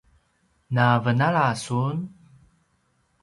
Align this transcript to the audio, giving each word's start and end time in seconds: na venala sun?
na 0.75 0.85
venala 1.05 1.45
sun? 1.63 1.95